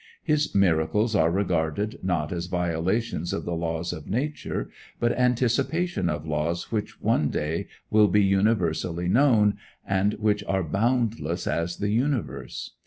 His 0.23 0.55
miracles 0.55 1.15
are 1.15 1.29
regarded 1.29 1.99
not 2.01 2.31
as 2.31 2.47
violations 2.47 3.33
of 3.33 3.45
the 3.45 3.53
laws 3.53 3.93
of 3.93 4.07
nature, 4.09 4.71
but 4.99 5.11
anticipations 5.15 6.09
of 6.09 6.25
laws 6.25 6.71
which 6.71 6.99
one 7.03 7.29
day 7.29 7.67
will 7.91 8.07
be 8.07 8.23
universally 8.23 9.07
known, 9.07 9.59
and 9.85 10.15
which 10.15 10.43
are 10.45 10.63
boundless 10.63 11.45
as 11.45 11.77
the 11.77 11.89
universe. 11.89 12.71